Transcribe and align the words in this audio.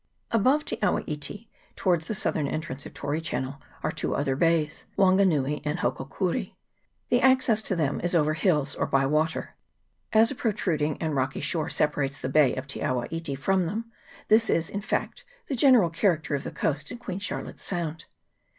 Above 0.31 0.65
Te 0.65 0.79
awa 0.81 1.03
iti, 1.05 1.47
towards 1.75 2.05
the 2.05 2.15
southern 2.15 2.47
entrance 2.47 2.87
of 2.87 2.93
Tory 2.95 3.21
Channel, 3.21 3.61
are 3.83 3.91
two 3.91 4.15
other 4.15 4.35
bays, 4.35 4.85
Wanganui 4.97 5.61
and 5.63 5.77
Hokokuri. 5.77 6.55
The 7.09 7.21
access 7.21 7.61
to 7.61 7.75
them 7.75 8.01
is 8.01 8.15
over 8.15 8.33
the 8.33 8.39
hills 8.39 8.73
or 8.73 8.87
by 8.87 9.05
water, 9.05 9.53
as 10.11 10.31
a 10.31 10.35
protruding 10.35 10.97
and 10.99 11.15
rocky 11.15 11.41
shore 11.41 11.69
separates 11.69 12.19
the 12.19 12.29
bay 12.29 12.55
of 12.55 12.65
Te 12.65 12.81
awa 12.81 13.05
iti 13.11 13.35
from 13.35 13.67
them; 13.67 13.91
this 14.27 14.49
is, 14.49 14.71
in 14.71 14.81
fact, 14.81 15.23
the 15.45 15.55
general 15.55 15.91
character 15.91 16.33
of 16.33 16.43
the 16.43 16.49
coast 16.51 16.89
in 16.91 16.97
Queen 16.97 17.19
Charlotte's 17.19 17.61
Sound. 17.61 18.05